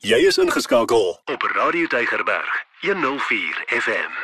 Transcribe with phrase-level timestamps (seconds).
[0.00, 4.14] Jy is ingeskakel op Radio Deigerberg 104 FM.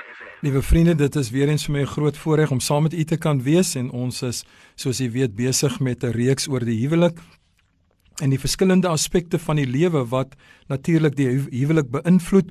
[0.41, 3.05] Liewe vriende, dit is weer eens vir my 'n groot voorreg om saam met u
[3.05, 4.45] te kan wees en ons is
[4.75, 7.19] soos u weet besig met 'n reeks oor die huwelik
[8.23, 10.35] en die verskillende aspekte van die lewe wat
[10.67, 12.51] natuurlik die huwelik beïnvloed.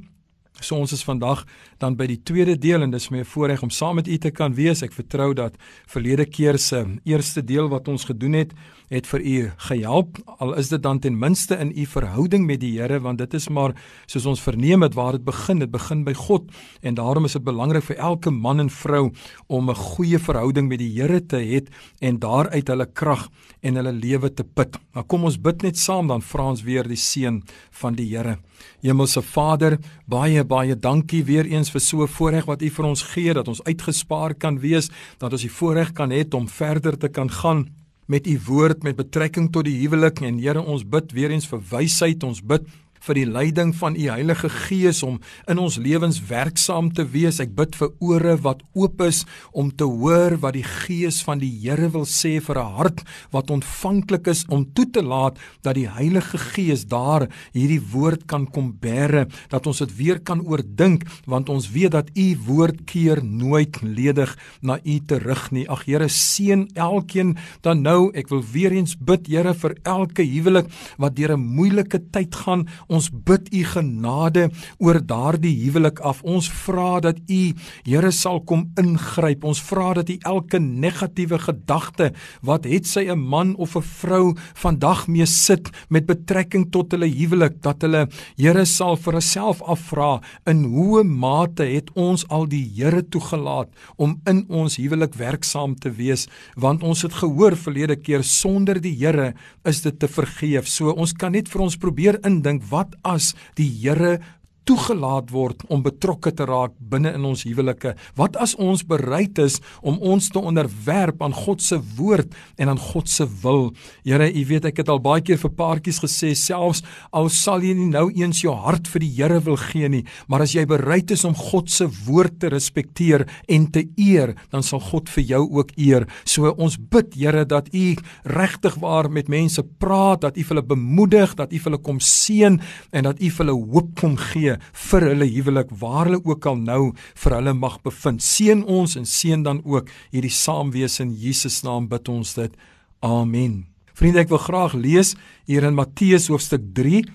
[0.62, 1.44] So ons is vandag
[1.80, 4.56] dan by die tweede deel en dis my voorreg om saam met u te kan
[4.56, 4.84] wees.
[4.86, 5.58] Ek vertrou dat
[5.92, 8.54] verlede keer se eerste deel wat ons gedoen het,
[8.94, 9.38] het vir u
[9.68, 13.34] gehelp al is dit dan ten minste in u verhouding met die Here want dit
[13.34, 13.74] is maar
[14.06, 16.52] soos ons verneem het waar dit begin dit begin by God
[16.82, 19.12] en daarom is dit belangrik vir elke man en vrou
[19.48, 21.66] om 'n goeie verhouding met die Here te hê
[22.02, 23.30] en daaruit hulle krag
[23.62, 24.72] en hulle lewe te put.
[24.72, 28.10] Maar nou kom ons bid net saam dan vra ons weer die seën van die
[28.16, 28.38] Here.
[28.82, 33.02] Hemelse Vader, baie baie dankie weer eens vir so 'n voorreg wat U vir ons
[33.02, 37.10] gee dat ons uitgespaar kan wees, dat ons die voorreg kan hê om verder te
[37.10, 37.70] kan gaan
[38.06, 40.22] met u woord met betrekking tot die huwelik.
[40.22, 42.68] En Here ons bid weer eens vir wysheid ons bid
[43.06, 45.20] vir die leiding van u Heilige Gees om
[45.52, 47.40] in ons lewens werksaam te wees.
[47.44, 51.52] Ek bid vir ore wat oop is om te hoor wat die Gees van die
[51.66, 55.90] Here wil sê vir 'n hart wat ontvanklik is om toe te laat dat die
[55.90, 61.50] Heilige Gees daar hierdie woord kan kom bære, dat ons dit weer kan oordink want
[61.50, 65.68] ons weet dat u woord keer nooit ledig na u terug nie.
[65.70, 68.12] Ag Here, seën elkeen dan nou.
[68.16, 72.68] Ek wil weer eens bid Here vir elke huwelik wat deur 'n moeilike tyd gaan.
[72.88, 76.24] Ons bid u genade oor daardie huwelik af.
[76.24, 77.54] Ons vra dat u
[77.86, 79.44] Here sal kom ingryp.
[79.44, 84.36] Ons vra dat u elke negatiewe gedagte wat het sy 'n man of 'n vrou
[84.54, 90.22] vandag mee sit met betrekking tot hulle huwelik dat hulle Here sal vir hulself afvra
[90.46, 95.90] in hoe mate het ons al die Here toegelaat om in ons huwelik werksaam te
[95.90, 99.34] wees want ons het gehoor verlede keer sonder die Here
[99.66, 100.68] is dit te vergeef.
[100.68, 104.20] So ons kan net vir ons probeer indink wat wat as die Here
[104.66, 107.94] toegelaat word om betrokke te raak binne in ons huwelike?
[108.18, 112.82] Wat as ons bereid is om ons te onderwerp aan God se woord en aan
[112.82, 113.70] God se wil?
[114.08, 116.82] Here, u weet ek het al baie keer vir paartjies gesê selfs
[117.16, 120.44] al sal jy nie nou eens jou hart vir die Here wil gee nie, maar
[120.44, 124.82] as jy bereid is om God se woord te respekteer en te eer, dan sal
[124.84, 126.08] God vir jou ook eer.
[126.26, 127.86] So ons bid Here dat u
[128.28, 132.60] regtig waar met mense praat, dat u hulle bemoedig, dat u hulle kom seën
[132.92, 134.55] en dat u hulle hoop kom gee
[134.90, 136.82] vir hulle huwelik waar hulle ook al nou
[137.24, 138.24] vir hulle mag bevind.
[138.24, 142.56] Seën ons en seën dan ook hierdie saamwees in Jesus naam bid ons dit.
[143.02, 143.66] Amen.
[143.96, 145.14] Vriende, ek wil graag lees
[145.48, 147.06] hier in Matteus hoofstuk 3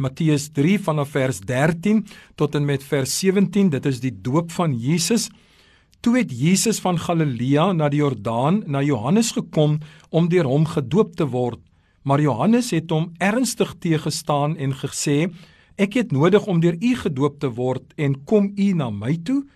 [0.00, 2.04] Matteus 3 vanaf vers 13
[2.40, 5.28] tot en met vers 17 dit is die doop van Jesus
[6.00, 11.16] toe het Jesus van Galilea na die Jordaan na Johannes gekom om deur hom gedoop
[11.20, 11.60] te word
[12.02, 15.28] maar Johannes het hom ernstig teëgestaan en gesê
[15.80, 19.46] Ek het nodig om deur U gedoop te word en kom U na my toe?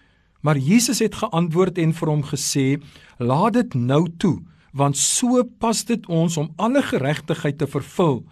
[0.41, 2.65] Maar Jesus het geantwoord en vir hom gesê:
[3.21, 4.39] Laat dit nou toe,
[4.73, 8.23] want so pas dit ons om alle geregtigheid te vervul.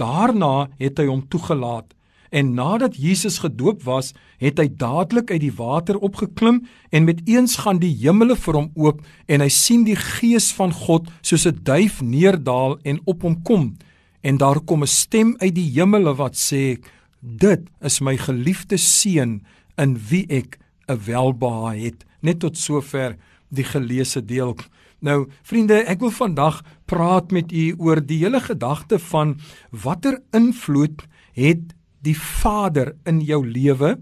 [0.00, 1.92] Daarna het hy hom toegelaat.
[2.32, 7.58] En nadat Jesus gedoop was, het hy dadelik uit die water opgeklim en met eens
[7.60, 11.60] gaan die hemele vir hom oop en hy sien die gees van God soos 'n
[11.60, 13.76] duif neerdal en op hom kom.
[14.24, 16.80] En daar kom 'n stem uit die hemele wat sê:
[17.22, 19.44] Dit is my geliefde seun
[19.78, 20.58] in wie ek
[20.90, 22.04] 'n welbehae het.
[22.20, 23.16] Net tot sover
[23.48, 24.56] die geleesde deel.
[25.00, 29.38] Nou, vriende, ek wil vandag praat met u oor die hele gedagte van
[29.70, 34.00] watter invloed het die Vader in jou lewe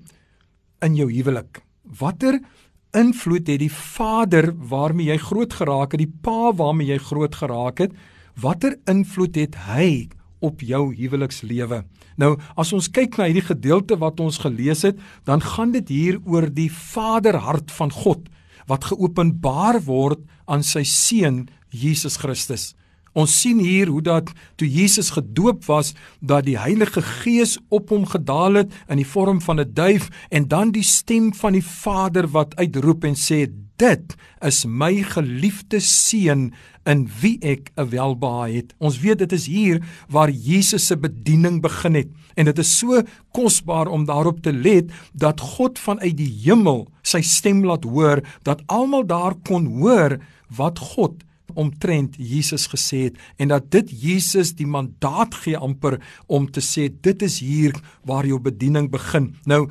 [0.81, 1.61] in jou huwelik?
[1.83, 2.41] Watter
[2.93, 7.79] invloed het die Vader waarmee jy groot geraak het, die Pa waarmee jy groot geraak
[7.79, 7.93] het?
[8.35, 10.09] Watter invloed het hy
[10.41, 11.85] op jou huwelikslewe?
[12.17, 16.21] Nou, as ons kyk na hierdie gedeelte wat ons gelees het, dan gaan dit hier
[16.25, 18.29] oor die Vaderhart van God
[18.71, 22.75] wat geopenbaar word aan sy seun Jesus Christus.
[23.19, 24.29] Ons sien hier hoe dat
[24.61, 29.41] toe Jesus gedoop was, dat die Heilige Gees op hom gedaal het in die vorm
[29.43, 33.51] van 'n duif en dan die stem van die Vader wat uitroep en sê:
[33.81, 36.53] "Dit is my geliefde seun
[36.85, 41.63] in wie ek 'n welbehae het." Ons weet dit is hier waar Jesus se bediening
[41.63, 46.33] begin het en dit is so kosbaar om daarop te let dat God vanuit die
[46.45, 50.19] hemel sy stem laat hoor dat almal daar kon hoor
[50.57, 51.25] wat God
[51.55, 56.89] omtrent Jesus gesê het en dat dit Jesus die mandaat gee amper om te sê
[56.91, 57.75] dit is hier
[58.07, 59.35] waar jou bediening begin.
[59.45, 59.67] Nou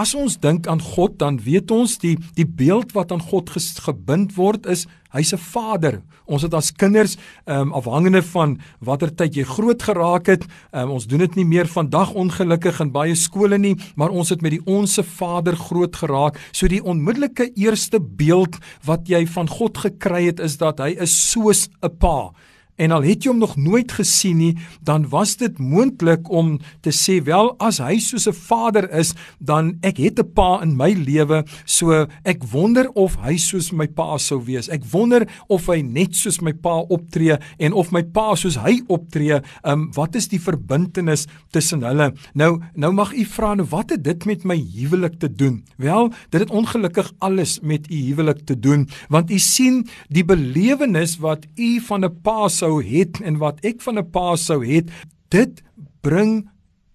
[0.00, 3.50] as ons dink aan God, dan weet ons die die beeld wat aan God
[3.84, 6.02] gebind word is hy's 'n Vader.
[6.26, 7.16] Ons het as kinders
[7.46, 11.44] ehm um, afhangende van watter tyd jy groot geraak het, um, ons doen dit nie
[11.44, 15.96] meer vandag ongelukkig in baie skole nie, maar ons het met die onsse Vader groot
[15.96, 16.38] geraak.
[16.52, 21.30] So die onmiddellike eerste beeld wat jy van God gekry het is dat hy is
[21.30, 22.32] soos 'n pa.
[22.80, 26.92] En al het jy hom nog nooit gesien nie, dan was dit moontlik om te
[26.96, 30.92] sê wel as hy soos 'n vader is, dan ek het 'n pa in my
[30.92, 34.68] lewe, so ek wonder of hy soos my pa sou wees.
[34.68, 38.80] Ek wonder of hy net soos my pa optree en of my pa soos hy
[38.88, 39.40] optree.
[39.64, 42.14] Um wat is die verbintenis tussen hulle?
[42.34, 45.64] Nou nou mag u vra nou wat het dit met my huwelik te doen?
[45.76, 51.18] Wel, dit het ongelukkig alles met u huwelik te doen, want u sien die belewenis
[51.18, 54.60] wat u van 'n pa sou sou het en wat ek van 'n pa sou
[54.64, 54.90] het,
[55.30, 55.62] dit
[56.02, 56.48] bring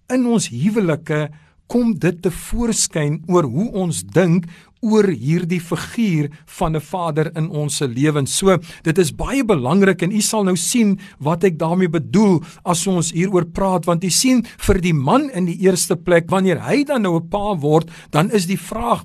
[0.08, 1.28] in ons huwelike
[1.68, 4.46] kom dit te voorskyn oor hoe ons dink
[4.86, 8.36] oor hierdie figuur van 'n vader in ons lewens.
[8.36, 12.86] So, dit is baie belangrik en u sal nou sien wat ek daarmee bedoel as
[12.86, 16.84] ons hieroor praat want u sien vir die man in die eerste plek wanneer hy
[16.84, 19.04] dan nou 'n pa word, dan is die vraag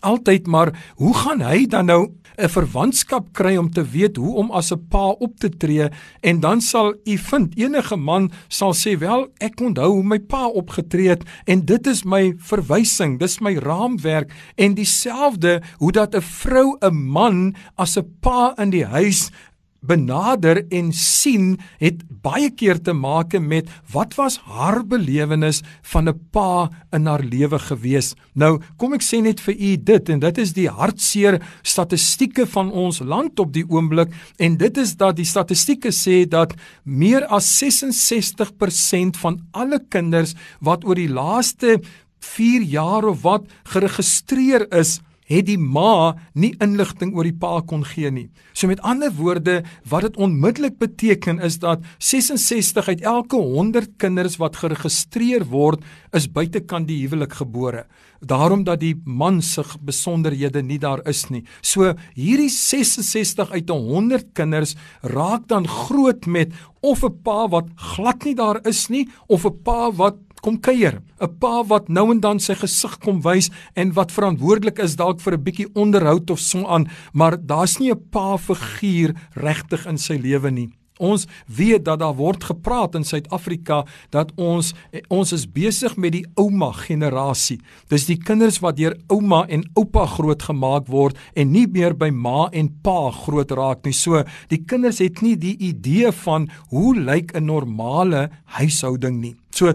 [0.00, 2.08] altyd maar hoe gaan hy dan nou
[2.40, 5.88] 'n verwantskap kry om te weet hoe om as 'n pa op te tree
[6.20, 10.46] en dan sal u vind enige man sal sê wel ek onthou hoe my pa
[10.46, 14.32] opgetree het en dit is my verwysing dis my raamwerk.
[14.56, 19.30] En dieselfde hoe dat 'n vrou 'n man as 'n pa in die huis
[19.80, 25.62] benader en sien het baie keer te maak met wat was haar belewenis
[25.92, 28.14] van 'n pa in haar lewe gewees.
[28.34, 32.70] Nou, kom ek sê net vir u dit en dit is die hartseer statistieke van
[32.72, 36.54] ons land op die oomblik en dit is dat die statistieke sê dat
[36.84, 41.80] meer as 66% van alle kinders wat oor die laaste
[42.20, 45.00] 4 jaar of wat geregistreer is
[45.30, 48.28] het die ma nie inligting oor die pa kon gee nie.
[48.52, 54.38] So met ander woorde, wat dit onmiddellik beteken is dat 66 uit elke 100 kinders
[54.42, 57.86] wat geregistreer word, is buitekant die huwelik gebore.
[58.20, 61.44] Daarom dat die man se besonderhede nie daar is nie.
[61.62, 68.24] So hierdie 66 uit 100 kinders raak dan groot met of 'n pa wat glad
[68.24, 72.20] nie daar is nie of 'n pa wat kom kuier, 'n pa wat nou en
[72.20, 76.38] dan sy gesig kom wys en wat verantwoordelik is dalk vir 'n bietjie onderhoud of
[76.38, 80.70] so aan, maar daar's nie 'n pa figuur regtig in sy lewe nie.
[81.00, 83.80] Ons weet dat daar word gepraat in Suid-Afrika
[84.12, 84.74] dat ons
[85.08, 87.58] ons is besig met die ouma generasie.
[87.88, 92.48] Dis die kinders wat deur ouma en oupa grootgemaak word en nie meer by ma
[92.52, 93.96] en pa groot raak nie.
[93.96, 98.28] So die kinders het nie die idee van hoe lyk 'n normale
[98.58, 99.34] huishouding nie.
[99.50, 99.72] So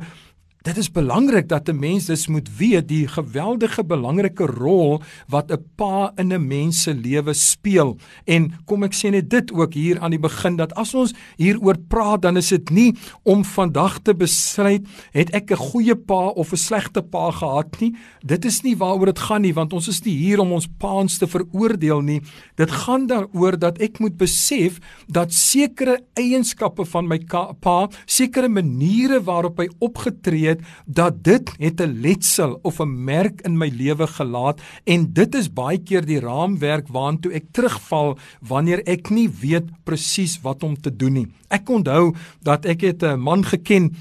[0.65, 5.63] Dit is belangrik dat 'n mens dus moet weet die geweldige belangrike rol wat 'n
[5.75, 7.97] pa in 'n mens se lewe speel.
[8.23, 11.77] En kom ek sê net dit ook hier aan die begin dat as ons hieroor
[11.87, 16.51] praat, dan is dit nie om vandag te besluit het ek 'n goeie pa of
[16.51, 17.95] 'n slegte pa gehad nie.
[18.25, 21.17] Dit is nie waaroor dit gaan nie, want ons is nie hier om ons paans
[21.17, 22.21] te veroordeel nie.
[22.55, 27.19] Dit gaan daaroor dat ek moet besef dat sekere eienskappe van my
[27.59, 33.41] pa, sekere maniere waarop hy opgetree het dat dit het 'n letsel of 'n merk
[33.41, 38.81] in my lewe gelaat en dit is baie keer die raamwerk waantoe ek terugval wanneer
[38.87, 41.27] ek nie weet presies wat om te doen nie.
[41.49, 43.95] Ek onthou dat ek het 'n man geken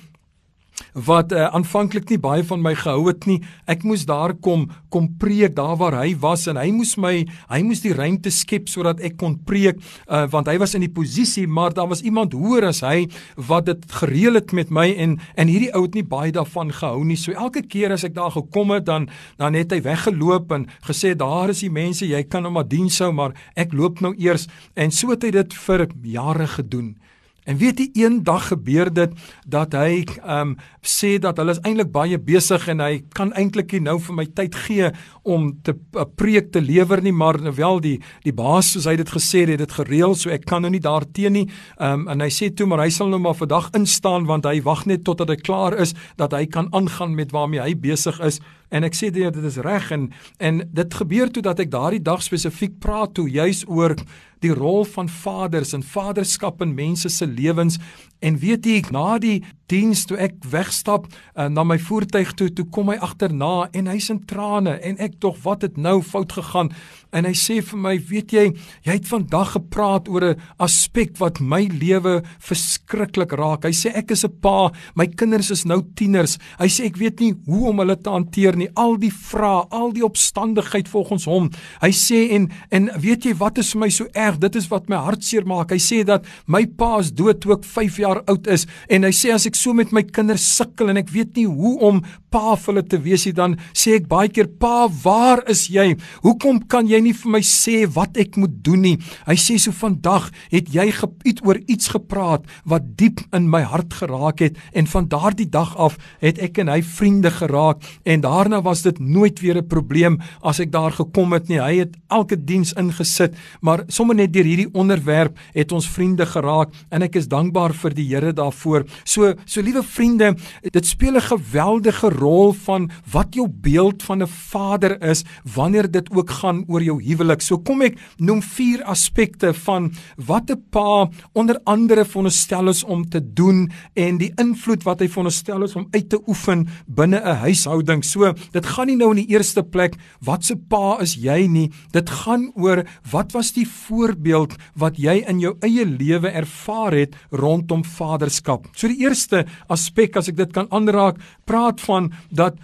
[0.94, 3.40] wat uh, aanvanklik nie baie van my gehou het nie.
[3.70, 7.60] Ek moes daar kom kom preek daar waar hy was en hy moes my hy
[7.66, 11.48] moes die ruimte skep sodat ek kon preek uh, want hy was in die posisie
[11.50, 13.08] maar daar was iemand hoër as hy
[13.50, 17.02] wat dit gereël het met my en en hierdie ou het nie baie daarvan gehou
[17.04, 17.18] nie.
[17.18, 21.16] So elke keer as ek daar gekom het dan dan het hy weggeloop en gesê
[21.18, 24.46] daar is die mense jy kan hom maar dien sou maar ek loop nou eers
[24.78, 26.94] en so het hy dit vir jare gedoen.
[27.44, 29.12] En weet jy eendag gebeur dit
[29.46, 33.72] dat hy ehm um, sê dat hulle is eintlik baie besig en hy kan eintlik
[33.72, 34.90] nie nou vir my tyd gee
[35.22, 38.96] om te 'n preek te lewer nie maar nou wel die die baas soos hy
[38.96, 41.48] dit gesê het dit gereël so ek kan nou nie daarteen nie.
[41.78, 44.62] Ehm um, en hy sê toe maar hy sal nou maar vandag instaan want hy
[44.62, 48.40] wag net totdat hy klaar is dat hy kan aangaan met waarmee hy besig is.
[48.74, 50.08] En ek sê dit is reg en
[50.42, 53.94] en dit gebeur toe dat ek daardie dag spesifiek praat toe juis oor
[54.42, 57.78] die rol van vaders en vaderskap in mense se lewens.
[58.18, 62.66] En weet jy na die diens toe ek wegstap uh, na my voertuig toe toe
[62.70, 66.72] kom hy agterna en hy's in trane en ek tog wat het nou fout gegaan
[67.14, 68.46] en hy sê vir my weet jy
[68.84, 74.10] jy het vandag gepraat oor 'n aspek wat my lewe verskriklik raak hy sê ek
[74.10, 77.80] is 'n pa my kinders is nou tieners hy sê ek weet nie hoe om
[77.82, 78.68] hulle te hanteer nie.
[78.80, 81.50] Al die vrae, al die opstandigheid volgens hom.
[81.82, 84.40] Hy sê en en weet jy wat is vir my so erg?
[84.42, 85.72] Dit is wat my hart seer maak.
[85.74, 89.12] Hy sê dat my pa is dood toe ek 5 jaar oud is en hy
[89.14, 92.02] sê as so met my kinders sukkel en ek weet nie hoe om
[92.34, 95.94] pa vir hulle te wees nie, dan sê ek baie keer pa, waar is jy?
[96.24, 98.94] Hoekom kan jy nie vir my sê wat ek moet doen nie?
[99.28, 103.94] Hy sê so vandag het jy iets oor iets gepraat wat diep in my hart
[104.00, 108.60] geraak het en van daardie dag af het ek en hy vriende geraak en daarna
[108.64, 111.60] was dit nooit weer 'n probleem as ek daar gekom het nie.
[111.60, 116.72] Hy het elke diens ingesit, maar sommer net deur hierdie onderwerp het ons vriende geraak
[116.90, 118.84] en ek is dankbaar vir die Here daarvoor.
[119.04, 124.28] So so liewe vriende, dit speel 'n geweldige rol van wat jou beeld van 'n
[124.28, 125.24] vader is
[125.54, 127.40] wanneer dit ook gaan oor jou huwelik.
[127.40, 133.08] So kom ek noem vier aspekte van wat 'n pa onder andere veronderstel is om
[133.08, 137.36] te doen en die invloed wat hy veronderstel is om uit te oefen binne 'n
[137.36, 138.04] huishouding.
[138.04, 141.70] So, dit gaan nie nou in die eerste plek wat se pa is jy nie.
[141.90, 147.16] Dit gaan oor wat was die voorbeeld wat jy in jou eie lewe ervaar het
[147.30, 148.68] rondom vaderskap.
[148.78, 149.33] So die eerste
[149.72, 152.58] aspek as ek dit kan aanraak, praat van dat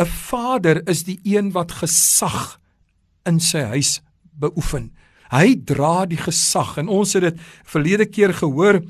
[0.00, 2.58] 'n vader is die een wat gesag
[3.28, 4.00] in sy huis
[4.32, 4.90] beoefen.
[5.30, 8.80] Hy dra die gesag en ons het dit verlede keer gehoor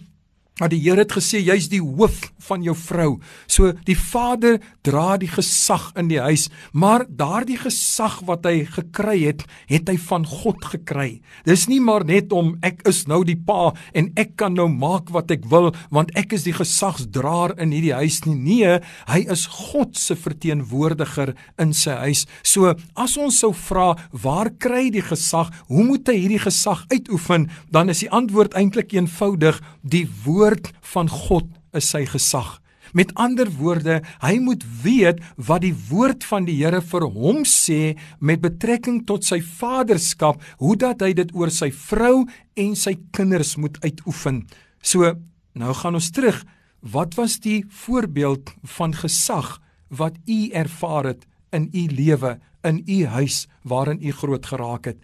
[0.61, 3.14] Maar die Here het gesê jy's die hoof van jou vrou.
[3.49, 9.16] So die vader dra die gesag in die huis, maar daardie gesag wat hy gekry
[9.23, 11.23] het, het hy van God gekry.
[11.49, 15.09] Dis nie maar net om ek is nou die pa en ek kan nou maak
[15.14, 18.37] wat ek wil want ek is die gesagsdraer in hierdie huis nie.
[18.40, 18.76] Nee,
[19.09, 22.26] hy is God se verteenwoordiger in sy huis.
[22.45, 25.52] So as ons sou vra, waar kry die gesag?
[25.73, 27.49] Hoe moet hy hierdie gesag uitoefen?
[27.73, 32.59] Dan is die antwoord eintlik eenvoudig, die woord woord van God is sy gesag.
[32.92, 37.95] Met ander woorde, hy moet weet wat die woord van die Here vir hom sê
[38.19, 42.26] met betrekking tot sy vaderskap, hoe dat hy dit oor sy vrou
[42.59, 44.42] en sy kinders moet uitoefen.
[44.83, 45.14] So,
[45.54, 46.42] nou gaan ons terug.
[46.83, 49.61] Wat was die voorbeeld van gesag
[49.95, 54.99] wat u ervaar het in u lewe, in u huis waarin u groot geraak het?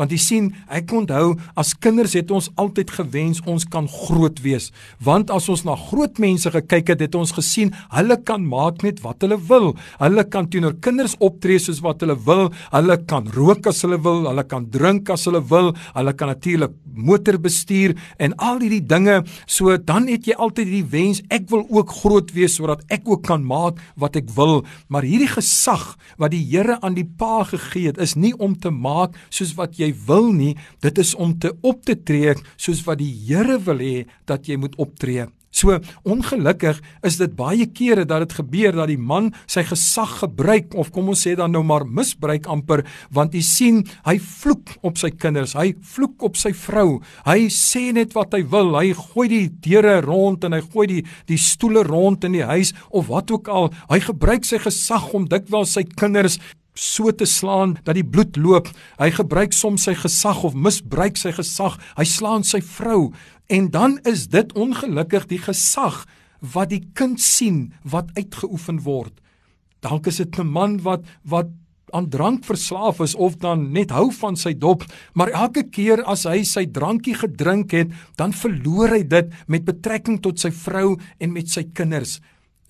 [0.00, 4.70] Want jy sien, ek onthou as kinders het ons altyd gewens ons kan groot wees.
[5.04, 9.02] Want as ons na groot mense gekyk het, het ons gesien hulle kan maak net
[9.04, 9.74] wat hulle wil.
[10.00, 12.48] Hulle kan teenoor kinders optree soos wat hulle wil.
[12.72, 15.74] Hulle kan rook as hulle wil, hulle kan drink as hulle wil.
[15.92, 19.18] Hulle kan natuurlik motor bestuur en al hierdie dinge.
[19.44, 23.26] So dan het jy altyd hierdie wens, ek wil ook groot wees sodat ek ook
[23.28, 24.62] kan maak wat ek wil.
[24.88, 25.84] Maar hierdie gesag
[26.16, 29.78] wat die Here aan die pa gegee het, is nie om te maak soos wat
[29.80, 33.82] jy wil nie, dit is om te op te tree soos wat die Here wil
[33.82, 33.96] hê
[34.30, 35.26] dat jy moet optree.
[35.52, 35.76] So
[36.08, 40.90] ongelukkig is dit baie kere dat dit gebeur dat die man sy gesag gebruik of
[40.94, 45.12] kom ons sê dan nou maar misbruik amper want jy sien hy vloek op sy
[45.12, 47.02] kinders, hy vloek op sy vrou.
[47.28, 48.72] Hy sê net wat hy wil.
[48.78, 52.72] Hy gooi die deure rond en hy gooi die die stoele rond in die huis
[52.88, 53.68] of wat ook al.
[53.92, 56.40] Hy gebruik sy gesag om dikwels sy kinders
[56.74, 58.68] so te slaan dat die bloed loop.
[58.98, 61.78] Hy gebruik soms sy gesag of misbruik sy gesag.
[61.96, 63.12] Hy slaan sy vrou
[63.52, 66.04] en dan is dit ongelukkig die gesag
[66.54, 69.12] wat die kind sien wat uitgeoefen word.
[69.82, 71.50] Dalk is dit 'n man wat wat
[71.92, 76.24] aan drank verslaaf is of dan net hou van sy dop, maar elke keer as
[76.24, 81.32] hy sy drankie gedrink het, dan verloor hy dit met betrekking tot sy vrou en
[81.32, 82.20] met sy kinders.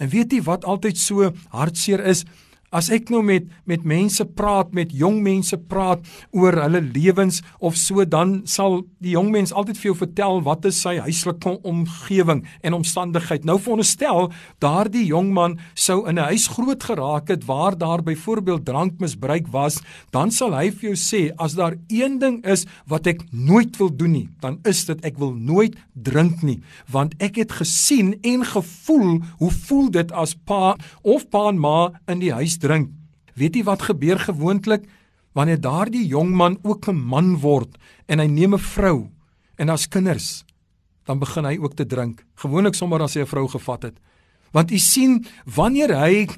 [0.02, 2.24] En weet jy wat altyd so hartseer is?
[2.72, 6.00] As ek nou met met mense praat, met jong mense praat
[6.32, 10.64] oor hulle lewens of so, dan sal die jong mens altyd vir jou vertel wat
[10.68, 13.44] is sy huislike omgewing en omstandigheid.
[13.44, 14.30] Nou veronderstel
[14.64, 19.80] daardie jong man sou in 'n huis groot geraak het waar daar byvoorbeeld drankmisbruik was,
[20.10, 23.90] dan sal hy vir jou sê as daar een ding is wat ek nooit wil
[23.90, 28.44] doen nie, dan is dit ek wil nooit drink nie, want ek het gesien en
[28.44, 32.90] gevoel hoe voel dit as pa of pa en ma in die huis drink.
[33.34, 34.86] Weet jy wat gebeur gewoonlik
[35.36, 37.76] wanneer daardie jong man ook 'n man word
[38.08, 39.10] en hy neem 'n vrou
[39.58, 40.44] en as kinders
[41.06, 42.24] dan begin hy ook te drink.
[42.38, 43.96] Gewoonlik sommer as hy 'n vrou gevat het.
[44.52, 46.28] Want u sien wanneer hy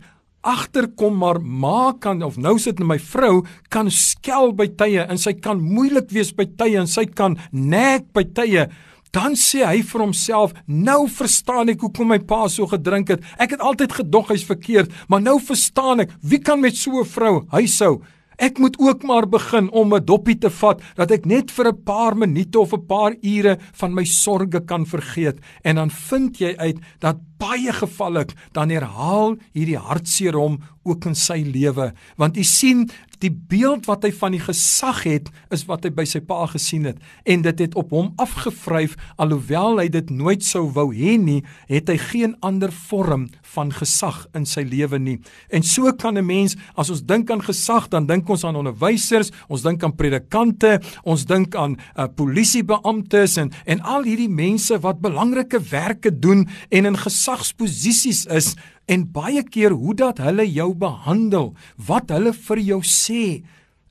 [0.40, 5.32] agterkom maar ma kan of nou sit my vrou kan skel by tye en sy
[5.32, 8.68] kan moeilik wees by tye en sy kan nek by tye
[9.14, 13.22] dan sê hy vir homself nou verstaan ek hoekom my pa so gedrink het.
[13.38, 16.10] Ek het altyd gedog hy's verkeerd maar nou verstaan ek.
[16.20, 18.02] Wie kan met so 'n vrou hy sou
[18.36, 21.82] Ek moet ook maar begin om 'n doppie te vat dat ek net vir 'n
[21.84, 25.38] paar minute of 'n paar ure van my sorges kan vergeet.
[25.62, 31.14] En dan vind jy uit dat baie gevalle dan herhaal hierdie hartseer hom ook in
[31.14, 31.92] sy lewe.
[32.16, 32.90] Want u sien
[33.24, 36.88] die beeld wat hy van die gesag het is wat hy by sy pa gesien
[36.88, 37.00] het.
[37.28, 41.40] En dit het op hom afgevryf alhoewel hy dit nooit sou wou hê nie
[41.70, 45.18] het hy geen ander vorm van gesag in sy lewe nie.
[45.50, 49.30] En so kan 'n mens as ons dink aan gesag dan dink ons aan onderwysers
[49.48, 55.00] ons dink aan predikante ons dink aan uh, polisiebeamptes en en al hierdie mense wat
[55.00, 58.54] belangrike werke doen en in gesagsposisies is
[58.86, 63.42] en baie keer hoe dat hulle jou behandel, wat hulle vir jou sê.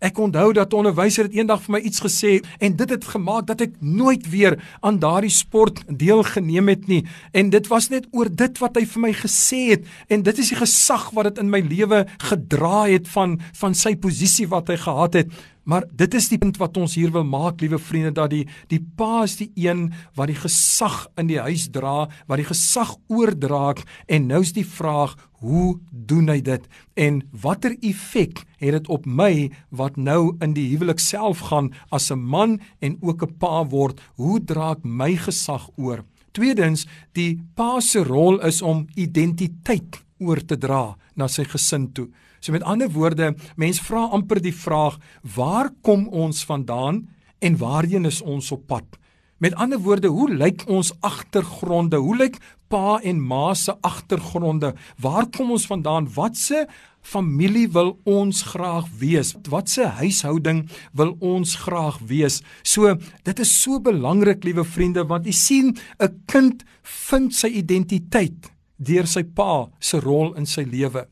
[0.04, 3.48] Ek onthou dat 'n onderwyser het eendag vir my iets gesê en dit het gemaak
[3.48, 7.06] dat ek nooit weer aan daardie sport deelgeneem het nie.
[7.32, 9.86] En dit was net oor dit wat hy vir my gesê het.
[10.10, 13.96] En dit is die gesag wat dit in my lewe gedra het van van sy
[13.96, 15.32] posisie wat hy gehad het
[15.64, 18.82] Maar dit is die punt wat ons hier wil maak, liewe vriende, dat die die
[18.98, 23.74] pa is die een wat die gesag in die huis dra, wat die gesag oordra
[24.08, 26.68] en nou is die vraag, hoe doen hy dit
[27.00, 32.12] en watter effek het dit op my wat nou in die huwelik self gaan as
[32.12, 34.02] 'n man en ook 'n pa word?
[34.16, 36.04] Hoe dra ek my gesag oor?
[36.32, 42.08] Tweedens, die pa se rol is om identiteit oor te dra na sy gesin toe.
[42.44, 44.98] So met ander woorde, mens vra amper die vraag,
[45.36, 47.06] waar kom ons vandaan
[47.40, 48.98] en waarheen is ons op pad?
[49.40, 52.02] Met ander woorde, hoe lyk ons agtergronde?
[52.04, 52.36] Hoe lyk
[52.68, 54.74] pa en ma se agtergronde?
[55.00, 56.12] Waar kom ons vandaan?
[56.16, 56.66] Watse
[57.00, 59.34] familie wil ons graag wees?
[59.48, 62.42] Watse huishouding wil ons graag wees?
[62.64, 62.92] So,
[63.24, 66.64] dit is so belangrik, liewe vriende, want u sien, 'n kind
[67.08, 71.08] vind sy identiteit deur sy pa se rol in sy lewe.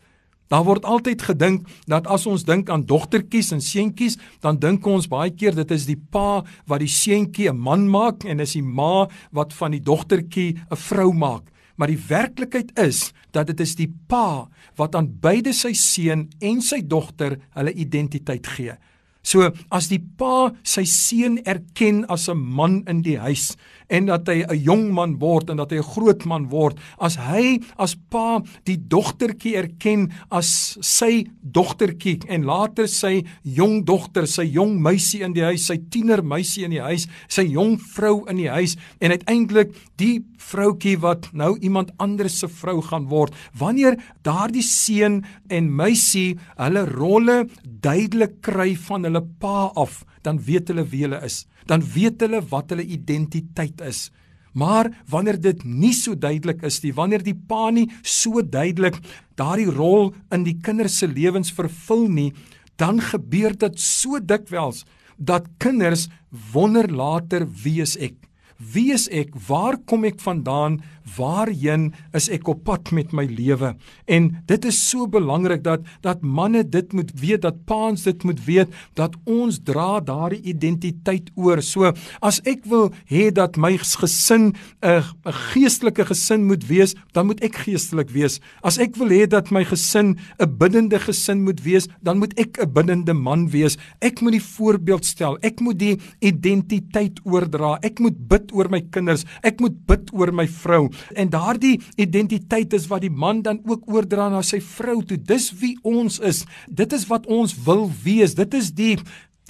[0.51, 5.08] Daar word altyd gedink dat as ons dink aan dogtertjies en seentjies, dan dink ons
[5.08, 8.63] baie keer dit is die pa wat die seentjie 'n man maak en is die
[8.63, 11.48] ma wat van die dogtertjie 'n vrou maak.
[11.77, 16.62] Maar die werklikheid is dat dit is die pa wat aan beide sy seun en
[16.62, 18.75] sy dogter hulle identiteit gee.
[19.21, 23.55] So as die pa sy seun erken as 'n man in die huis
[23.91, 27.15] en dat hy 'n jong man word en dat hy 'n groot man word, as
[27.15, 34.43] hy as pa die dogtertjie erken as sy dogtertjie en later sy jong dogter, sy
[34.43, 38.38] jong meisie in die huis, sy tiener meisie in die huis, sy jong vrou in
[38.38, 43.97] die huis en uiteindelik die vroutjie wat nou iemand anders se vrou gaan word, wanneer
[44.23, 50.88] daardie seun en meisie hulle rolle duidelik kry van hulle pa af, dan weet hulle
[50.89, 51.43] wie hulle is.
[51.67, 54.10] Dan weet hulle wat hulle identiteit is.
[54.58, 58.97] Maar wanneer dit nie so duidelik is nie, wanneer die pa nie so duidelik
[59.39, 62.32] daardie rol in die kinders se lewens vervul nie,
[62.80, 64.84] dan gebeur dit so dikwels
[65.17, 66.08] dat kinders
[66.54, 68.17] wonder later wie is ek?
[68.62, 69.34] Wie is ek?
[69.47, 70.82] Waar kom ek vandaan?
[71.15, 73.74] Waarheen is ek op pad met my lewe?
[74.06, 78.43] En dit is so belangrik dat dat manne dit moet weet, dat paans dit moet
[78.45, 78.69] weet
[79.00, 81.63] dat ons dra daardie identiteit oor.
[81.65, 81.89] So
[82.21, 87.41] as ek wil hê dat my gesin 'n 'n geestelike gesin moet wees, dan moet
[87.41, 88.39] ek geestelik wees.
[88.63, 92.62] As ek wil hê dat my gesin 'n biddende gesin moet wees, dan moet ek
[92.62, 93.78] 'n biddende man wees.
[94.02, 95.38] Ek moet die voorbeeld stel.
[95.41, 97.80] Ek moet die identiteit oordra.
[97.82, 100.87] Ek moet bid oor my kinders, ek moet bid oor my vrou.
[101.15, 105.17] En daardie identiteit is wat die man dan ook oordra na sy vrou toe.
[105.17, 106.45] Dis wie ons is.
[106.67, 108.35] Dit is wat ons wil wees.
[108.37, 108.97] Dit is die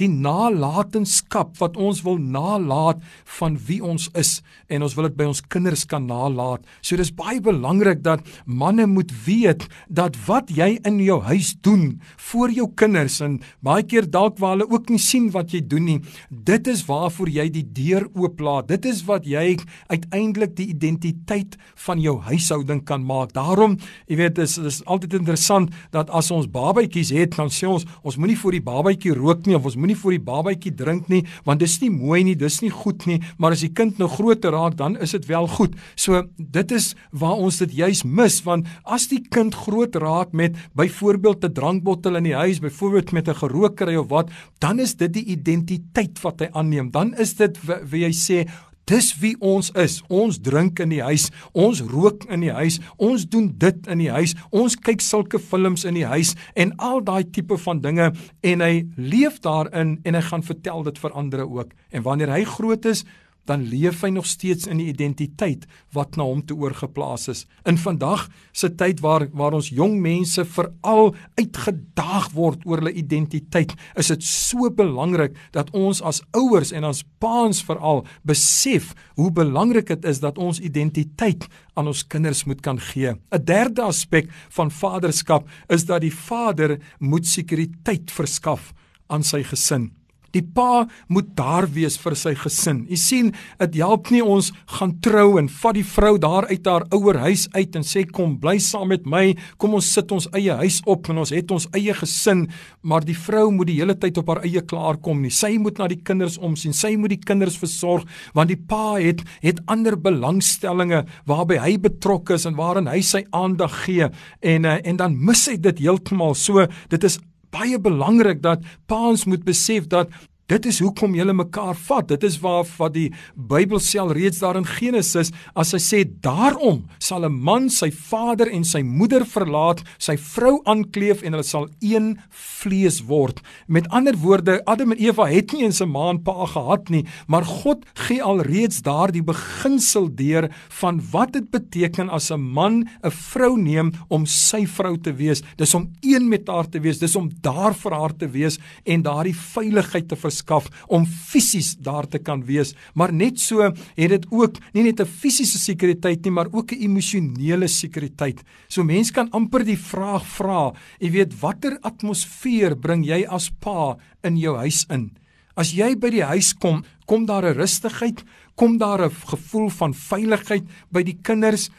[0.02, 3.02] die nalatenskap wat ons wil nalat
[3.38, 4.40] van wie ons is
[4.72, 6.64] en ons wil dit by ons kinders kan nalat.
[6.82, 12.00] So dis baie belangrik dat manne moet weet dat wat jy in jou huis doen
[12.32, 15.88] vir jou kinders en baie keer dalk waar hulle ook nie sien wat jy doen
[15.88, 18.70] nie, dit is waarvoor jy die deur ooplaat.
[18.72, 19.58] Dit is wat jy
[19.92, 23.34] uiteindelik die identiteit van jou huishouding kan maak.
[23.36, 23.78] Daarom,
[24.10, 28.18] jy weet, dis is altyd interessant dat as ons babatjies het, dan sê ons ons
[28.18, 31.26] moenie vir die babatjie rook nie of ons moenie moenie vir die babatjie drink nie
[31.46, 34.52] want dis nie mooi nie, dis nie goed nie, maar as die kind nou groter
[34.52, 35.76] raak dan is dit wel goed.
[35.96, 40.56] So dit is waar ons dit juis mis want as die kind groot raak met
[40.76, 45.14] byvoorbeeld 'n drankbottel in die huis, byvoorbeeld met 'n gerookery of wat, dan is dit
[45.14, 46.92] die identiteit wat hy aanneem.
[46.92, 47.58] Dan is dit
[47.90, 48.48] wie hy sê
[48.92, 50.02] Dis wie ons is.
[50.12, 54.10] Ons drink in die huis, ons rook in die huis, ons doen dit in die
[54.12, 58.10] huis, ons kyk sulke films in die huis en al daai tipe van dinge
[58.44, 61.72] en hy leef daarin en hy gaan vertel dit vir ander ook.
[61.96, 63.06] En wanneer hy groot is,
[63.50, 67.46] dan leef hy nog steeds in die identiteit wat na hom toe oorgeplaas is.
[67.68, 73.74] In vandag se tyd waar waar ons jong mense veral uitgedaag word oor hulle identiteit,
[74.00, 79.90] is dit so belangrik dat ons as ouers en as paans veral besef hoe belangrik
[79.94, 83.16] dit is dat ons identiteit aan ons kinders moet kan gee.
[83.16, 88.74] 'n Derde aspek van vaderskap is dat die vader moet sekuriteit verskaf
[89.08, 89.92] aan sy gesin.
[90.36, 92.86] Die pa moet daar wees vir sy gesin.
[92.90, 96.86] U sien, dit help nie ons gaan trou en vat die vrou daar uit haar
[96.96, 100.56] ouer huis uit en sê kom bly saam met my, kom ons sit ons eie
[100.62, 102.46] huis op en ons het ons eie gesin,
[102.82, 105.34] maar die vrou moet die hele tyd op haar eie klaar kom nie.
[105.34, 109.24] Sy moet na die kinders omsien, sy moet die kinders versorg want die pa het
[109.44, 114.08] het ander belangstellings waarby hy betrokke is en waarin hy sy aandag gee
[114.42, 116.36] en eh, en dan mis hy dit heeltemal.
[116.38, 117.20] So dit is
[117.52, 120.10] baie belangrik dat paans moet besef dat
[120.52, 122.10] Dit is hoekom julle mekaar vat.
[122.10, 126.82] Dit is waar wat die Bybel sê reeds daar in Genesis as hy sê daarom
[127.00, 131.70] sal 'n man sy vader en sy moeder verlaat, sy vrou aankleef en hulle sal
[131.80, 133.40] een vlees word.
[133.68, 137.06] Met ander woorde, Adam en Eva het nie eens 'n ma en pa gehad nie,
[137.28, 140.50] maar God gee alreeds daardie beginsel deur
[140.82, 145.44] van wat dit beteken as 'n man 'n vrou neem om sy vrou te wees.
[145.56, 149.02] Dis om een met haar te wees, dis om daar vir haar te wees en
[149.02, 154.10] daardie veiligheid te verskaf verskaf om fisies daar te kan wees, maar net so het
[154.10, 158.44] dit ook nie net 'n fisiese sekuriteit nie, maar ook 'n emosionele sekuriteit.
[158.68, 163.98] So mense kan amper die vraag vra, jy weet watter atmosfeer bring jy as pa
[164.24, 165.12] in jou huis in?
[165.56, 168.24] As jy by die huis kom, kom daar 'n rustigheid,
[168.56, 171.70] kom daar 'n gevoel van veiligheid by die kinders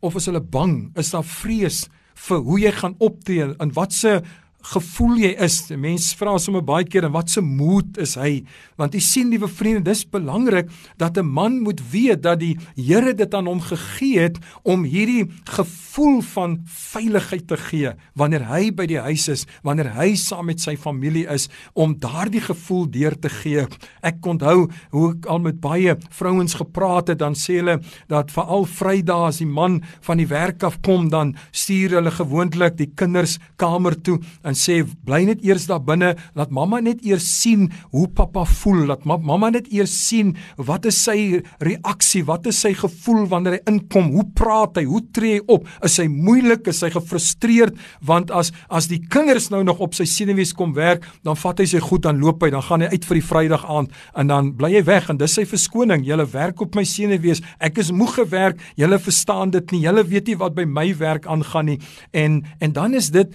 [0.00, 0.92] of is hulle bang?
[0.96, 4.22] Is daar vrees vir hoe jy gaan optree en watse
[4.64, 5.58] gevoel jy is.
[5.76, 8.42] Mense vra sommer baie keer en wat se moed is hy?
[8.80, 13.14] Want jy sien liewe vriende, dis belangrik dat 'n man moet weet dat die Here
[13.14, 18.86] dit aan hom gegee het om hierdie gevoel van veiligheid te gee wanneer hy by
[18.86, 23.28] die huis is, wanneer hy saam met sy familie is om daardie gevoel deur te
[23.28, 23.66] gee.
[24.02, 28.64] Ek onthou hoe ek al met baie vrouens gepraat het, dan sê hulle dat veral
[28.64, 33.38] Vrydae as die man van die werk af kom, dan stuur hulle gewoonlik die kinders
[33.56, 37.66] kamer toe en en sê bly net eers daar binne, laat mamma net eers sien
[37.92, 42.60] hoe pappa voel, laat ma mamma net eers sien wat is sy reaksie, wat is
[42.62, 46.68] sy gevoel wanneer hy inkom, hoe praat hy, hoe tree hy op, is hy moeilik,
[46.70, 51.04] is hy gefrustreerd, want as as die kinders nou nog op sy senuwees kom werk,
[51.26, 53.66] dan vat hy sy goed dan loop hy, dan gaan hy uit vir die Vrydag
[53.70, 56.04] aand en dan bly hy weg en dis sy verskoning.
[56.06, 57.42] Julle werk op my senuwees.
[57.58, 58.60] Ek is moeg gewerk.
[58.80, 59.84] Julle verstaan dit nie.
[59.86, 61.78] Julle weet nie wat by my werk aangaan nie.
[62.12, 63.32] En en dan is dit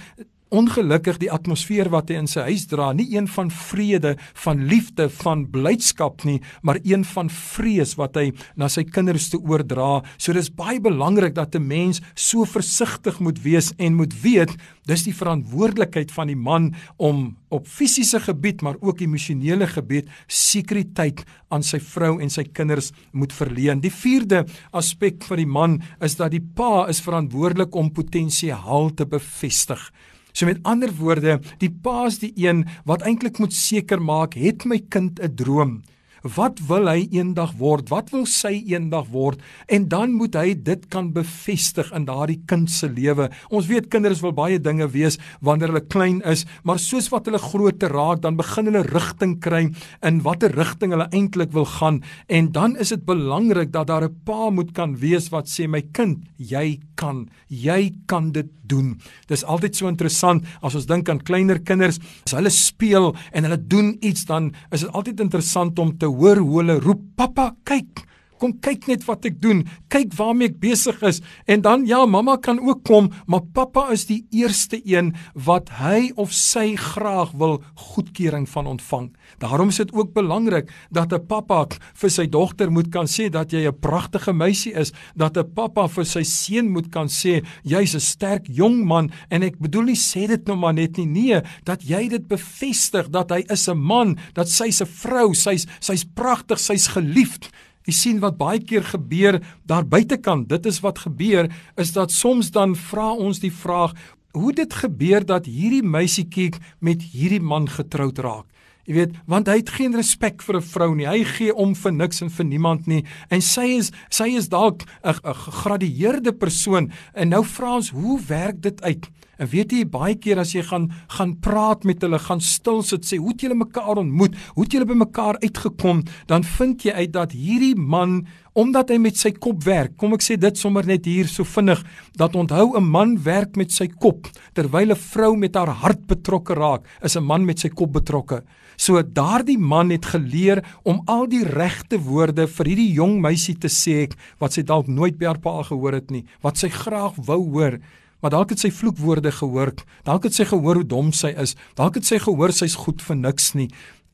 [0.49, 5.09] ongelukkig die atmosfeer wat hy in sy huis dra, nie een van vrede, van liefde,
[5.21, 10.01] van blydskap nie, maar een van vrees wat hy na sy kinders te oordra.
[10.17, 14.57] So dis baie belangrik dat 'n mens so versigtig moet wees en moet weet
[14.87, 21.25] dis die verantwoordelikheid van die man om op fisiese gebied maar ook emosionele gebied sekuriteit
[21.49, 23.81] aan sy vrou en sy kinders moet verleen.
[23.81, 29.05] Die vierde aspek van die man is dat die pa is verantwoordelik om potensiaal te
[29.05, 29.91] bevestig.
[30.33, 34.65] So met ander woorde, die pa is die een wat eintlik moet seker maak het
[34.65, 35.81] my kind 'n droom.
[36.23, 37.89] Wat wil hy eendag word?
[37.91, 39.39] Wat wil sy eendag word?
[39.71, 43.29] En dan moet hy dit kan bevestig in daardie kind se lewe.
[43.49, 47.39] Ons weet kinders wil baie dinge wees wanneer hulle klein is, maar soos wat hulle
[47.39, 49.69] groter raak, dan begin hulle rigting kry
[50.03, 52.01] in watter rigting hulle eintlik wil gaan.
[52.27, 55.81] En dan is dit belangrik dat daar 'n pa moet kan wees wat sê my
[55.93, 57.23] kind, jy kan.
[57.47, 58.97] Jy kan dit doen.
[59.31, 63.61] Dis altyd so interessant as ons dink aan kleiner kinders, as hulle speel en hulle
[63.71, 68.05] doen iets dan is dit altyd interessant om te hoor hoe hulle roep pappa kyk
[68.39, 69.65] kom kyk net wat ek doen.
[69.91, 71.21] Kyk waarmee ek besig is.
[71.45, 76.11] En dan ja mamma kan ook kom maar pappa is die eerste een wat hy
[76.15, 79.09] of sy graag wil goedkeuring van ontvang.
[79.39, 83.51] Daarom is dit ook belangrik dat 'n pappa vir sy dogter moet kan sê dat
[83.51, 87.95] jy 'n pragtige meisie is dat 'n pappa vir sy seun moet kan sê jy's
[87.95, 89.11] 'n sterk jong man.
[89.29, 91.05] En ek bedoel nie sê dit nou maar net nie.
[91.05, 95.65] Nee dat jy dit bevestig dat hy is 'n man dat sy's 'n vrou sy's
[95.79, 97.49] sy's pragtig sy's geliefd
[97.89, 100.45] Jy sien wat baie keer gebeur daar buitekant.
[100.51, 101.49] Dit is wat gebeur
[101.81, 103.95] is dat soms dan vra ons die vraag,
[104.37, 106.51] hoe dit gebeur dat hierdie meisietjie
[106.85, 108.45] met hierdie man getroud raak.
[108.89, 111.05] Jy weet, want hy het geen respek vir 'n vrou nie.
[111.05, 113.03] Hy gee om vir niks en vir niemand nie.
[113.29, 116.91] En sy is sy is dalk 'n gegradueerde persoon.
[117.13, 119.09] En nou vra ons, hoe werk dit uit?
[119.37, 123.05] En weet jy baie keer as jy gaan gaan praat met hulle, gaan stil sit
[123.05, 124.35] sê, "Hoe het julle mekaar ontmoet?
[124.55, 128.27] Hoe het julle by mekaar uitgekom?" Dan vind jy uit dat hierdie man
[128.59, 129.95] omdat hy met sy kop werk.
[129.99, 131.79] Kom ek sê dit sommer net hier so vinnig
[132.19, 136.53] dat onthou 'n man werk met sy kop terwyl 'n vrou met haar hart betrokke
[136.53, 138.43] raak, is 'n man met sy kop betrokke.
[138.77, 143.67] So daardie man het geleer om al die regte woorde vir hierdie jong meisie te
[143.67, 147.51] sê wat sy dalk nooit by haar pa gehoor het nie, wat sy graag wou
[147.51, 147.79] hoor.
[148.21, 149.73] Maar dalk het sy vloekwoorde gehoor.
[150.03, 151.55] Dalk het sy gehoor hoe dom sy is.
[151.75, 153.69] Dalk het sy gehoor sy's goed vir niks nie.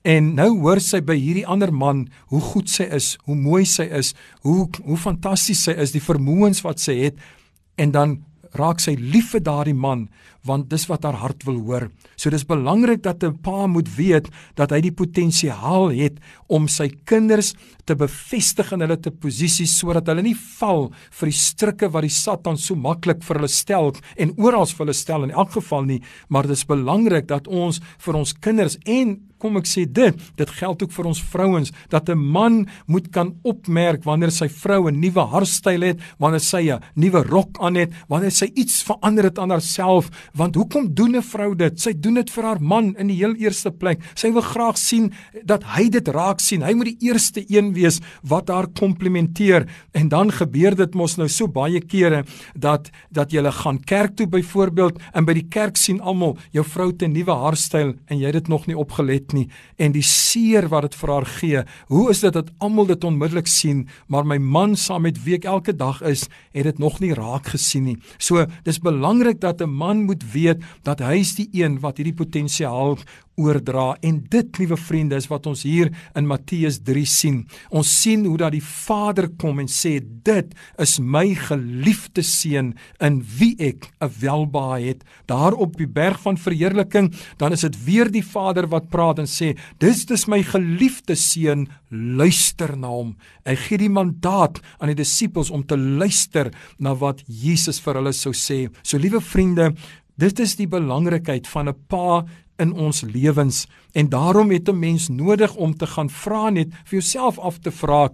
[0.06, 3.88] En nou hoor sy by hierdie ander man hoe goed sy is, hoe mooi sy
[3.89, 4.13] is,
[4.46, 7.18] hoe hoe fantasties sy is, die vermoëns wat sy het.
[7.82, 8.20] En dan
[8.56, 10.06] raak sy lief vir daardie man
[10.46, 11.88] want dis wat haar hart wil hoor.
[12.22, 16.88] So dis belangrik dat 'n pa moet weet dat hy die potensiaal het om sy
[17.06, 22.04] kinders te bevestig in hulle te posisies sodat hulle nie val vir die strikke wat
[22.04, 25.84] die Satan so maklik vir hulle stel en oral vir hulle stel in elk geval
[25.86, 30.49] nie, maar dis belangrik dat ons vir ons kinders en kom ek sê dit, dit
[30.60, 34.99] geld ook vir ons vrouens dat 'n man moet kan opmerk wanneer sy vrou 'n
[34.99, 39.39] nuwe haarstyl het, wanneer sy 'n nuwe rok aan het, wanneer sy iets verander het
[39.39, 41.81] aan haarself, Want hoekom doen 'n vrou dit?
[41.81, 44.01] Sy doen dit vir haar man in die heel eerste plek.
[44.15, 46.62] Sy wil graag sien dat hy dit raak sien.
[46.62, 49.67] Hy moet die eerste een wees wat haar komplimenteer.
[49.93, 54.27] En dan gebeur dit mos nou so baie kere dat dat jy gaan kerk toe
[54.27, 58.34] byvoorbeeld en by die kerk sien almal jou vrou te nuwe haarstyl en jy het
[58.34, 59.35] dit nog nie opgelet nie
[59.78, 61.63] en die seer wat dit vir haar gee.
[61.91, 65.50] Hoe is dit dat almal dit onmiddellik sien, maar my man saam met wie ek
[65.52, 67.98] elke dag is, het dit nog nie raak gesien nie.
[68.17, 72.13] So dis belangrik dat 'n man moet weet dat hy is die een wat hierdie
[72.13, 72.98] potensiaal
[73.36, 77.41] oordra en dit liewe vriende is wat ons hier in Matteus 3 sien.
[77.69, 83.21] Ons sien hoe dat die Vader kom en sê dit is my geliefde seun in
[83.39, 85.04] wie ek 'n welbehae het.
[85.26, 89.24] Daar op die berg van verheerliking, dan is dit weer die Vader wat praat en
[89.27, 93.15] sê dis dis my geliefde seun, luister na hom.
[93.45, 98.13] Hy gee die mandaat aan die disippels om te luister na wat Jesus vir hulle
[98.13, 98.69] sou sê.
[98.83, 99.73] So liewe vriende,
[100.15, 102.23] Dit is die belangrikheid van 'n pa
[102.57, 106.99] in ons lewens en daarom het 'n mens nodig om te gaan vra net vir
[106.99, 108.09] jouself af te vra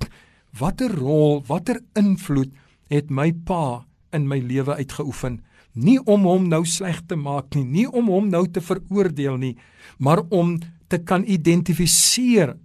[0.59, 2.49] watter rol, watter invloed
[2.89, 5.43] het my pa in my lewe uitgeoefen?
[5.73, 9.57] Nie om hom nou sleg te maak nie, nie om hom nou te veroordeel nie,
[9.97, 10.59] maar om
[10.91, 12.55] te kan identifiseer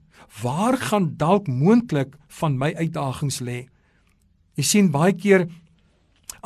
[0.42, 3.66] waar gaan dalk moontlik van my uitdagings lê.
[4.58, 5.46] Jy sien baie keer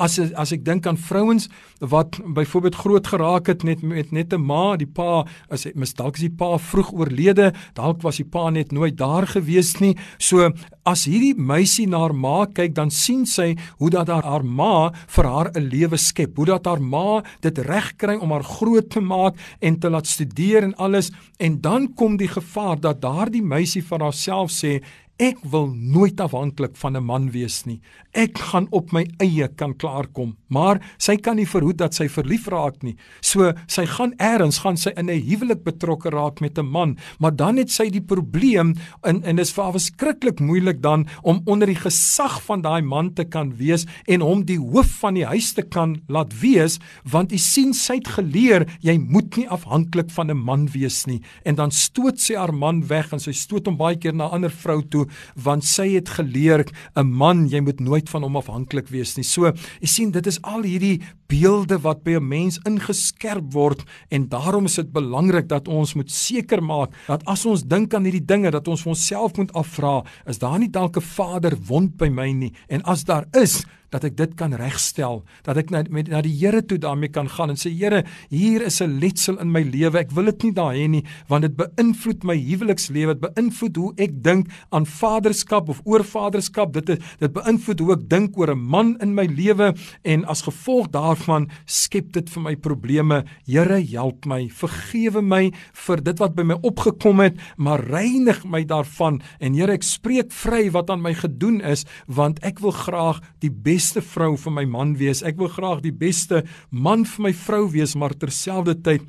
[0.00, 1.48] as as ek dink aan vrouens
[1.92, 6.16] wat byvoorbeeld groot geraak het net met net 'n ma, die pa as mis dalk
[6.16, 9.96] is die pa vroeg oorlede, dalk was die pa net nooit daar gewees nie.
[10.18, 10.50] So
[10.84, 14.90] as hierdie meisie na haar ma kyk, dan sien sy hoe dat haar, haar ma
[15.06, 18.90] vir haar 'n lewe skep, hoe dat haar ma dit reg kry om haar groot
[18.90, 23.42] te maak en te laat studeer en alles en dan kom die gevaar dat daardie
[23.42, 24.80] meisie vir haarself sê
[25.20, 27.80] Ek wil nooit afhanklik van 'n man wees nie.
[28.14, 32.48] Ek gaan op my eie kan klaarkom, maar sy kan nie verhoed dat sy verlief
[32.48, 32.96] raak nie.
[33.20, 37.37] So sy gaan eers gaan sy in 'n huwelik betrokke raak met 'n man, maar
[37.37, 41.42] dan het sy die probleem en en dit is vir haar verskriklik moeilik dan om
[41.44, 45.26] onder die gesag van daai man te kan wees en hom die hoof van die
[45.26, 50.11] huis te kan laat wees, want u sien sy het geleer jy moet nie afhanklik
[50.11, 51.20] van 'n man wees nie.
[51.44, 54.50] En dan stoot sy haar man weg en sy stoot hom baie keer na ander
[54.50, 56.64] vrou toe want sy het geleer
[56.96, 59.25] 'n man jy moet nooit van hom afhanklik wees nie.
[59.25, 64.29] So, jy sien dit is al hierdie beelde wat by 'n mens ingeskerp word en
[64.29, 68.27] daarom is dit belangrik dat ons moet seker maak dat as ons dink aan hierdie
[68.27, 72.09] dinge dat ons vir onsself moet afvra, is daar nie dalk 'n vader wond by
[72.09, 76.09] my nie en as daar is, dat ek dit kan regstel, dat ek na met
[76.11, 79.50] na die Here toe daarmee kan gaan en sê Here, hier is 'n letsel in
[79.53, 79.98] my lewe.
[79.98, 83.92] Ek wil dit nie daar hê nie, want dit beïnvloed my huwelikslewe, dit beïnvloed hoe
[83.98, 86.72] ek dink aan vaderskap of oorvaderskap.
[86.72, 89.74] Dit dit beïnvloed hoe ek dink oor 'n man in my lewe
[90.05, 93.24] en as gevolg daarvan skep dit vir my probleme.
[93.46, 98.64] Here, help my, vergewe my vir dit wat by my opgekom het, maar reinig my
[98.64, 103.20] daarvan en Here, ek spreek vry wat aan my gedoen is, want ek wil graag
[103.40, 105.23] die beste beste vrou vir my man wees.
[105.25, 109.07] Ek wil graag die beste man vir my vrou wees, maar terselfdertyd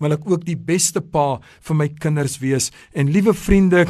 [0.00, 2.70] wil ek ook die beste pa vir my kinders wees.
[2.96, 3.84] En liewe vriende,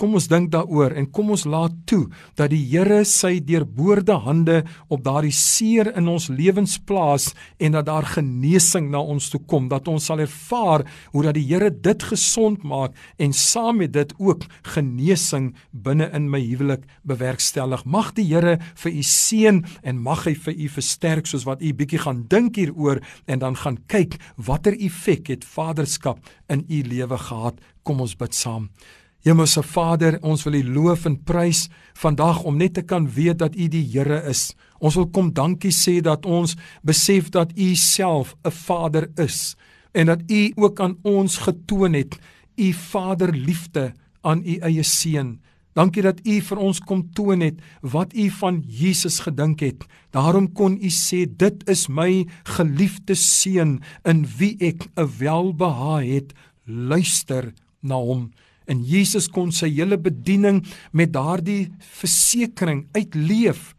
[0.00, 2.06] Kom ons dink daaroor en kom ons laat toe
[2.38, 7.26] dat die Here sy deurboorde hande op daardie seer in ons lewens plaas
[7.60, 11.44] en dat daar genesing na ons toe kom, dat ons sal ervaar hoe dat die
[11.50, 17.84] Here dit gesond maak en saam met dit ook genesing binne in my huwelik bewerkstellig.
[17.84, 21.74] Mag die Here vir u seën en mag hy vir u versterk soos wat u
[21.76, 27.20] bietjie gaan dink hieroor en dan gaan kyk watter effek het vaderskap in u lewe
[27.20, 27.60] gehad.
[27.84, 28.70] Kom ons bid saam.
[29.20, 31.66] Hemelse Vader, ons wil U loof en prys
[32.00, 34.54] vandag om net te kan weet dat U die Here is.
[34.80, 39.56] Ons wil kom dankie sê dat ons besef dat U self 'n Vader is
[39.92, 42.16] en dat U ook aan ons getoon het
[42.56, 45.40] U Vaderliefde aan U eie seun.
[45.74, 49.84] Dankie dat U vir ons kom toon het wat U van Jesus gedink het.
[50.10, 56.32] Daarom kon U sê dit is my geliefde seun in wie ek 'n welbehae het.
[56.64, 57.52] Luister
[57.82, 58.30] na hom.
[58.70, 60.62] En Jesus kon sy hele bediening
[60.94, 63.72] met daardie versekering uitleef.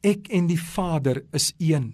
[0.00, 1.92] Ek en die Vader is een.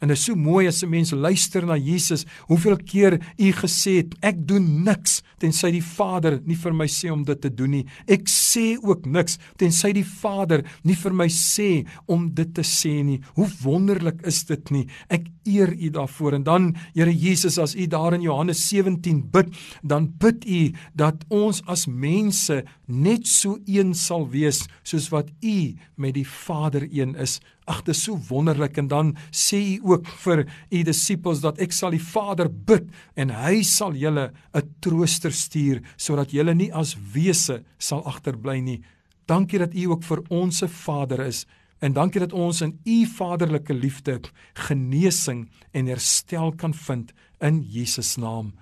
[0.00, 3.96] En dit is so mooi as 'n mens luister na Jesus, hoeveel keer u gesê
[3.96, 7.70] het ek doen niks tensy die Vader nie vir my sê om dit te doen
[7.70, 7.86] nie.
[8.06, 13.02] Ek sê ook niks tensy die Vader nie vir my sê om dit te sê
[13.04, 13.20] nie.
[13.34, 14.86] Hoe wonderlik is dit nie?
[15.08, 16.34] Ek eer u daarvoor.
[16.34, 19.48] En dan Here Jesus, as u daar in Johannes 17 bid,
[19.82, 25.76] dan bid u dat ons as mense net so een sal wees soos wat u
[25.96, 27.40] met die Vader een is.
[27.66, 31.74] Ag, dit is so wonderlik en dan sê u ook vir u disippels dat ek
[31.74, 36.96] sal die Vader bid en hy sal julle 'n trooster stuur sodat julle nie as
[37.12, 38.82] wese sal agterbly nie.
[39.26, 41.46] Dankie dat u ook vir ons se Vader is
[41.80, 44.20] en dankie dat ons in u vaderlike liefde
[44.54, 48.54] genesing en herstel kan vind in Jesus naam.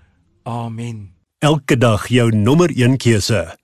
[0.43, 1.13] Amen.
[1.39, 3.64] Elke dag jou nommer 1 keuse.